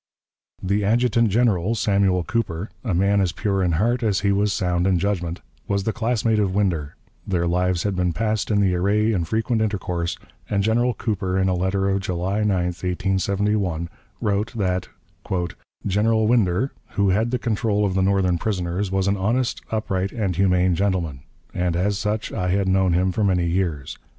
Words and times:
The 0.63 0.83
Adjutant 0.83 1.29
General, 1.29 1.75
Samuel 1.75 2.23
Cooper, 2.23 2.71
a 2.83 2.91
man 2.95 3.21
as 3.21 3.31
pure 3.31 3.61
in 3.61 3.73
heart 3.73 4.01
as 4.01 4.21
he 4.21 4.31
was 4.31 4.51
sound 4.51 4.87
in 4.87 4.97
judgment, 4.97 5.41
was 5.67 5.83
the 5.83 5.93
classmate 5.93 6.39
of 6.39 6.55
Winder; 6.55 6.95
their 7.27 7.45
lives 7.45 7.83
had 7.83 7.95
been 7.95 8.11
passed 8.11 8.49
in 8.49 8.61
the 8.61 8.73
array 8.73 9.13
in 9.13 9.25
frequent 9.25 9.61
intercourse; 9.61 10.17
and 10.49 10.63
General 10.63 10.95
Cooper, 10.95 11.37
in 11.37 11.47
a 11.49 11.53
letter 11.53 11.87
of 11.87 11.99
July 11.99 12.39
9, 12.39 12.47
1871, 12.73 13.89
wrote 14.19 14.51
that 14.55 14.89
"General 15.85 16.25
Winder, 16.25 16.71
who 16.93 17.09
had 17.09 17.29
the 17.29 17.37
control 17.37 17.85
of 17.85 17.93
the 17.93 18.01
Northern 18.01 18.39
prisoners, 18.39 18.89
was 18.89 19.07
an 19.07 19.17
honest, 19.17 19.61
upright, 19.69 20.11
and 20.11 20.35
humane 20.35 20.73
gentleman, 20.73 21.19
and 21.53 21.75
as 21.75 21.99
such 21.99 22.31
I 22.31 22.47
had 22.49 22.67
known 22.67 22.93
him 22.93 23.11
for 23.11 23.23
many 23.23 23.45
years. 23.45 23.99